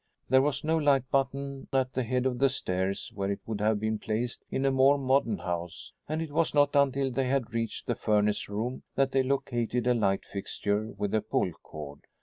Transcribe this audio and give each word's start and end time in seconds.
There 0.29 0.41
was 0.41 0.63
no 0.63 0.77
light 0.77 1.07
button 1.11 1.67
at 1.71 1.93
the 1.93 2.01
head 2.01 2.25
of 2.25 2.39
the 2.39 2.49
stairs, 2.49 3.11
where 3.13 3.29
it 3.29 3.39
would 3.45 3.61
have 3.61 3.79
been 3.79 3.99
placed 3.99 4.43
in 4.49 4.65
a 4.65 4.71
more 4.71 4.97
modern 4.97 5.37
house, 5.37 5.93
and 6.09 6.23
it 6.23 6.31
was 6.31 6.55
not 6.55 6.75
until 6.75 7.11
they 7.11 7.27
had 7.27 7.53
reached 7.53 7.85
the 7.85 7.93
furnace 7.93 8.49
room 8.49 8.81
that 8.95 9.11
they 9.11 9.21
located 9.21 9.85
a 9.85 9.93
light 9.93 10.25
fixture 10.25 10.87
with 10.97 11.13
a 11.13 11.21
pull 11.21 11.51
cord. 11.61 11.99